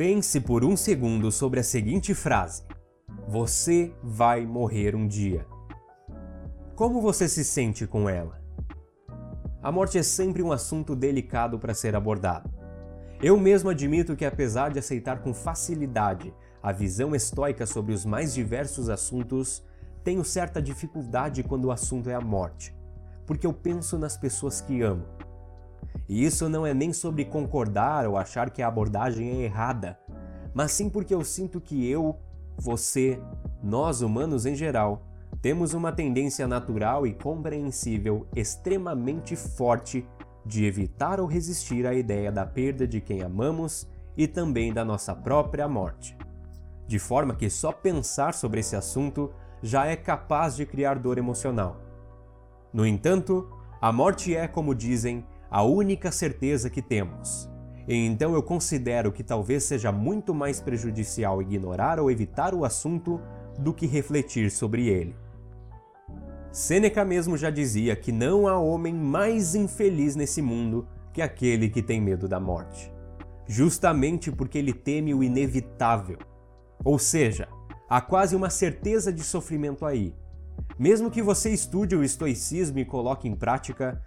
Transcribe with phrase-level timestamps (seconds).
[0.00, 2.62] Pense por um segundo sobre a seguinte frase:
[3.28, 5.46] Você vai morrer um dia.
[6.74, 8.42] Como você se sente com ela?
[9.62, 12.50] A morte é sempre um assunto delicado para ser abordado.
[13.22, 16.32] Eu mesmo admito que, apesar de aceitar com facilidade
[16.62, 19.62] a visão estoica sobre os mais diversos assuntos,
[20.02, 22.74] tenho certa dificuldade quando o assunto é a morte,
[23.26, 25.19] porque eu penso nas pessoas que amo.
[26.08, 29.98] E isso não é nem sobre concordar ou achar que a abordagem é errada,
[30.52, 32.18] mas sim porque eu sinto que eu,
[32.58, 33.20] você,
[33.62, 35.02] nós humanos em geral,
[35.40, 40.06] temos uma tendência natural e compreensível extremamente forte
[40.44, 45.14] de evitar ou resistir à ideia da perda de quem amamos e também da nossa
[45.14, 46.16] própria morte.
[46.86, 49.30] De forma que só pensar sobre esse assunto
[49.62, 51.80] já é capaz de criar dor emocional.
[52.72, 53.48] No entanto,
[53.80, 57.50] a morte é, como dizem, a única certeza que temos.
[57.88, 63.20] E então eu considero que talvez seja muito mais prejudicial ignorar ou evitar o assunto
[63.58, 65.16] do que refletir sobre ele.
[66.52, 71.82] Sêneca mesmo já dizia que não há homem mais infeliz nesse mundo que aquele que
[71.82, 72.92] tem medo da morte,
[73.46, 76.18] justamente porque ele teme o inevitável.
[76.84, 77.48] Ou seja,
[77.88, 80.14] há quase uma certeza de sofrimento aí.
[80.78, 84.00] Mesmo que você estude o estoicismo e coloque em prática,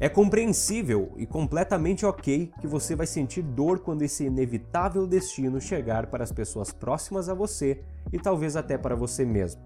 [0.00, 6.06] é compreensível e completamente ok que você vai sentir dor quando esse inevitável destino chegar
[6.06, 9.60] para as pessoas próximas a você e talvez até para você mesmo.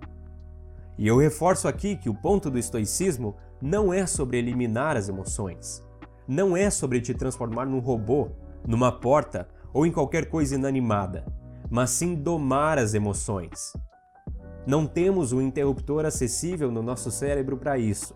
[0.96, 5.84] E eu reforço aqui que o ponto do estoicismo não é sobre eliminar as emoções.
[6.26, 8.30] Não é sobre te transformar num robô,
[8.66, 11.26] numa porta ou em qualquer coisa inanimada,
[11.70, 13.72] mas sim domar as emoções.
[14.66, 18.14] Não temos um interruptor acessível no nosso cérebro para isso.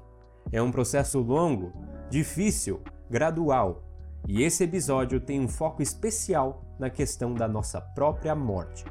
[0.53, 1.73] É um processo longo,
[2.11, 3.83] difícil, gradual,
[4.27, 8.85] e esse episódio tem um foco especial na questão da nossa própria morte.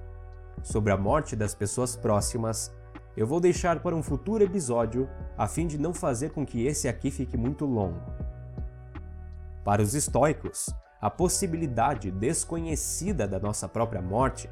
[0.64, 2.74] Sobre a morte das pessoas próximas
[3.16, 6.88] eu vou deixar para um futuro episódio a fim de não fazer com que esse
[6.88, 8.02] aqui fique muito longo.
[9.64, 10.70] Para os estoicos,
[11.00, 14.50] a possibilidade desconhecida da nossa própria morte,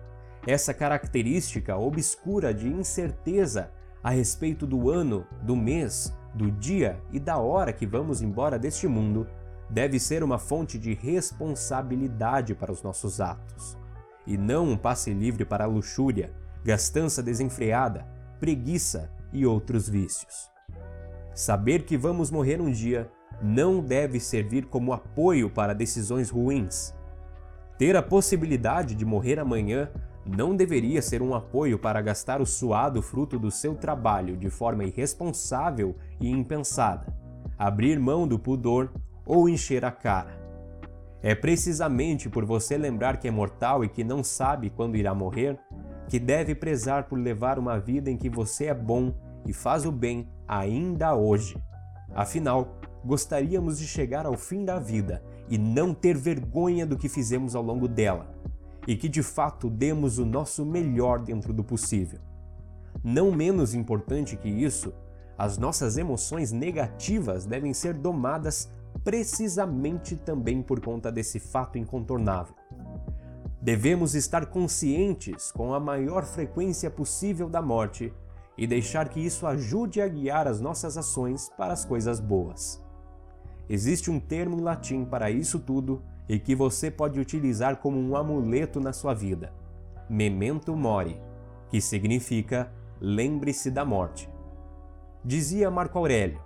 [0.47, 3.69] essa característica obscura de incerteza
[4.01, 8.87] a respeito do ano, do mês, do dia e da hora que vamos embora deste
[8.87, 9.27] mundo,
[9.69, 13.77] deve ser uma fonte de responsabilidade para os nossos atos,
[14.25, 16.33] e não um passe livre para a luxúria,
[16.63, 18.07] gastança desenfreada,
[18.39, 20.51] preguiça e outros vícios.
[21.33, 23.09] Saber que vamos morrer um dia
[23.41, 26.93] não deve servir como apoio para decisões ruins.
[27.77, 29.89] Ter a possibilidade de morrer amanhã
[30.25, 34.83] não deveria ser um apoio para gastar o suado fruto do seu trabalho de forma
[34.83, 37.13] irresponsável e impensada,
[37.57, 38.91] abrir mão do pudor
[39.25, 40.41] ou encher a cara.
[41.21, 45.57] É precisamente por você lembrar que é mortal e que não sabe quando irá morrer
[46.07, 49.13] que deve prezar por levar uma vida em que você é bom
[49.47, 51.57] e faz o bem ainda hoje.
[52.13, 57.55] Afinal, gostaríamos de chegar ao fim da vida e não ter vergonha do que fizemos
[57.55, 58.32] ao longo dela,
[58.87, 62.19] e que de fato demos o nosso melhor dentro do possível.
[63.03, 64.93] Não menos importante que isso,
[65.37, 68.69] as nossas emoções negativas devem ser domadas
[69.03, 72.55] precisamente também por conta desse fato incontornável.
[73.61, 78.13] Devemos estar conscientes com a maior frequência possível da morte
[78.57, 82.83] e deixar que isso ajude a guiar as nossas ações para as coisas boas.
[83.69, 88.15] Existe um termo em latim para isso tudo e que você pode utilizar como um
[88.15, 89.53] amuleto na sua vida:
[90.09, 91.21] memento mori,
[91.69, 94.29] que significa lembre-se da morte.
[95.23, 96.39] Dizia Marco Aurélio: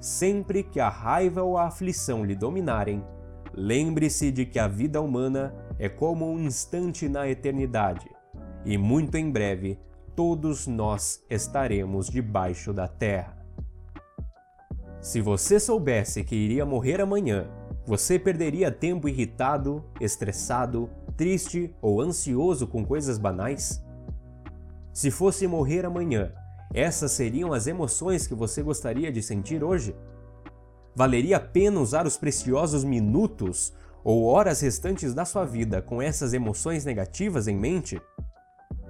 [0.00, 3.04] Sempre que a raiva ou a aflição lhe dominarem,
[3.52, 8.08] lembre-se de que a vida humana é como um instante na eternidade,
[8.64, 9.78] e muito em breve
[10.14, 13.36] todos nós estaremos debaixo da terra.
[15.00, 17.48] Se você soubesse que iria morrer amanhã,
[17.86, 23.80] você perderia tempo irritado, estressado, triste ou ansioso com coisas banais?
[24.92, 26.32] Se fosse morrer amanhã,
[26.74, 29.94] essas seriam as emoções que você gostaria de sentir hoje?
[30.96, 33.72] Valeria a pena usar os preciosos minutos
[34.02, 38.02] ou horas restantes da sua vida com essas emoções negativas em mente?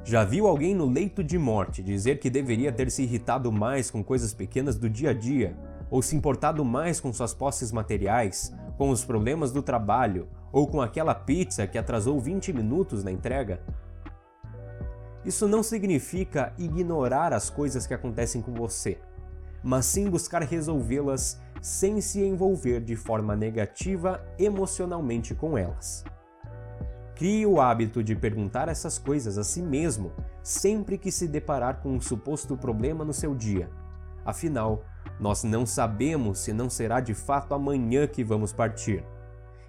[0.05, 4.03] Já viu alguém no leito de morte dizer que deveria ter se irritado mais com
[4.03, 5.55] coisas pequenas do dia a dia,
[5.91, 10.81] ou se importado mais com suas posses materiais, com os problemas do trabalho, ou com
[10.81, 13.61] aquela pizza que atrasou 20 minutos na entrega?
[15.25, 18.99] Isso não significa ignorar as coisas que acontecem com você,
[19.63, 26.05] mas sim buscar resolvê-las sem se envolver de forma negativa emocionalmente com elas.
[27.17, 30.13] Crie o hábito de perguntar essas coisas a si mesmo
[30.43, 33.69] sempre que se deparar com um suposto problema no seu dia.
[34.25, 34.85] Afinal,
[35.19, 39.05] nós não sabemos se não será de fato amanhã que vamos partir.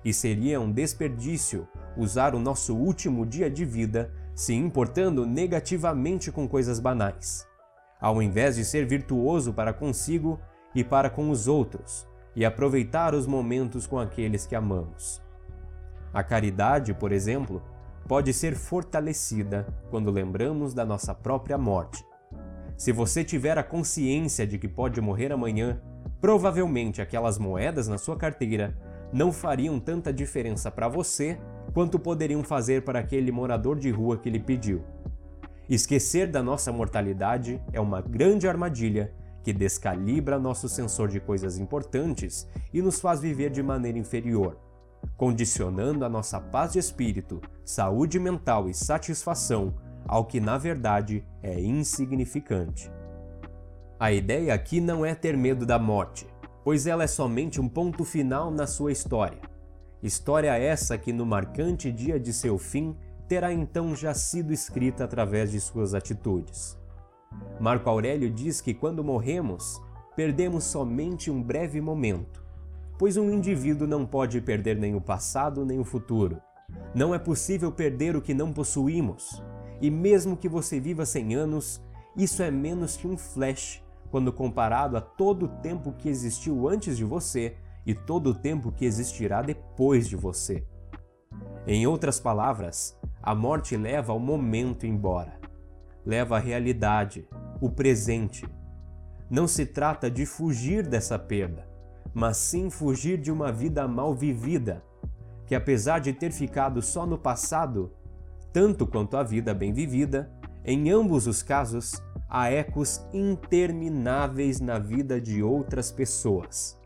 [0.04, 6.48] E seria um desperdício usar o nosso último dia de vida se importando negativamente com
[6.48, 7.48] coisas banais,
[8.00, 10.40] ao invés de ser virtuoso para consigo
[10.76, 15.22] e para com os outros, e aproveitar os momentos com aqueles que amamos.
[16.14, 17.64] A caridade, por exemplo,
[18.08, 22.07] pode ser fortalecida quando lembramos da nossa própria morte.
[22.78, 25.82] Se você tiver a consciência de que pode morrer amanhã,
[26.22, 28.78] provavelmente aquelas moedas na sua carteira
[29.12, 31.40] não fariam tanta diferença para você
[31.74, 34.84] quanto poderiam fazer para aquele morador de rua que lhe pediu.
[35.68, 39.12] Esquecer da nossa mortalidade é uma grande armadilha
[39.44, 44.56] que descalibra nosso sensor de coisas importantes e nos faz viver de maneira inferior,
[45.18, 49.74] condicionando a nossa paz de espírito, saúde mental e satisfação
[50.08, 52.92] ao que na verdade é insignificante.
[54.00, 56.28] A ideia aqui não é ter medo da morte,
[56.64, 59.40] pois ela é somente um ponto final na sua história.
[60.02, 62.96] História essa que no marcante dia de seu fim
[63.28, 66.78] terá então já sido escrita através de suas atitudes.
[67.60, 69.82] Marco Aurélio diz que quando morremos,
[70.16, 72.46] perdemos somente um breve momento,
[72.98, 76.42] pois um indivíduo não pode perder nem o passado nem o futuro.
[76.94, 79.44] Não é possível perder o que não possuímos,
[79.82, 81.82] e mesmo que você viva 100 anos,
[82.16, 86.98] isso é menos que um flash quando comparado a todo o tempo que existiu antes
[86.98, 90.64] de você e todo o tempo que existirá depois de você.
[91.66, 95.40] Em outras palavras, a morte leva o momento embora,
[96.06, 97.28] leva a realidade,
[97.60, 98.48] o presente.
[99.30, 101.68] Não se trata de fugir dessa perda,
[102.14, 104.84] mas sim fugir de uma vida mal vivida,
[105.46, 107.92] que apesar de ter ficado só no passado,
[108.52, 110.32] tanto quanto a vida bem vivida,
[110.64, 116.78] em ambos os casos, há ecos intermináveis na vida de outras pessoas.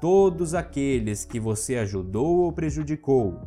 [0.00, 3.40] Todos aqueles que você ajudou ou prejudicou,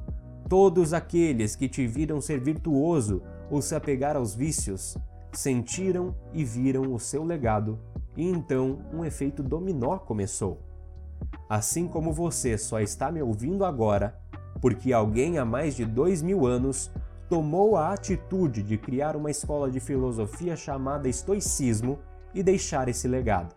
[0.49, 4.97] todos aqueles que te viram ser virtuoso ou se apegar aos vícios,
[5.31, 7.79] sentiram e viram o seu legado,
[8.15, 10.63] e então um efeito dominó começou.
[11.49, 14.19] Assim como você só está me ouvindo agora,
[14.61, 16.91] porque alguém há mais de dois mil anos
[17.29, 21.99] tomou a atitude de criar uma escola de filosofia chamada Estoicismo
[22.33, 23.55] e deixar esse legado.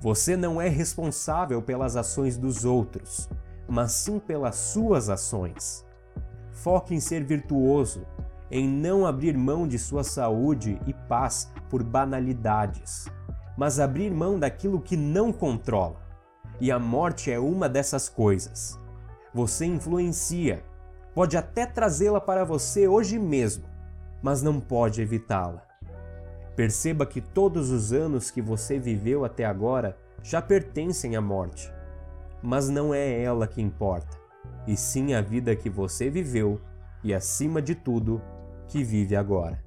[0.00, 3.28] Você não é responsável pelas ações dos outros,
[3.68, 5.84] mas sim pelas suas ações.
[6.52, 8.06] Foque em ser virtuoso,
[8.50, 13.08] em não abrir mão de sua saúde e paz por banalidades,
[13.56, 16.00] mas abrir mão daquilo que não controla.
[16.60, 18.78] E a morte é uma dessas coisas.
[19.32, 20.64] Você influencia,
[21.14, 23.64] pode até trazê-la para você hoje mesmo,
[24.22, 25.62] mas não pode evitá-la.
[26.56, 31.72] Perceba que todos os anos que você viveu até agora já pertencem à morte.
[32.42, 34.18] Mas não é ela que importa,
[34.66, 36.60] e sim a vida que você viveu
[37.04, 38.20] e, acima de tudo,
[38.66, 39.62] que vive agora.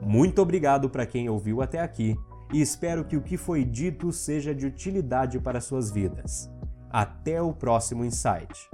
[0.00, 2.16] Muito obrigado para quem ouviu até aqui
[2.52, 6.50] e espero que o que foi dito seja de utilidade para suas vidas.
[6.96, 8.70] Até o próximo insight.